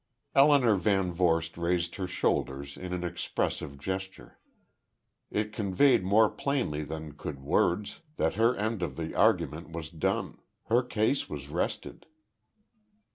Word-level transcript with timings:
Elinor 0.33 0.75
VanVorst 0.79 1.59
raised 1.61 1.97
her 1.97 2.07
shoulders 2.07 2.75
in 2.75 2.91
an 2.91 3.03
expressive 3.03 3.77
gesture. 3.77 4.39
It 5.29 5.53
conveyed 5.53 6.03
more 6.03 6.27
plainly 6.27 6.83
than 6.83 7.11
could 7.11 7.39
words 7.39 8.01
that 8.15 8.33
her 8.33 8.55
end 8.55 8.81
of 8.81 8.95
the 8.95 9.13
argument 9.13 9.69
was 9.69 9.91
done 9.91 10.39
her 10.69 10.81
case 10.81 11.29
was 11.29 11.49
rested. 11.49 12.07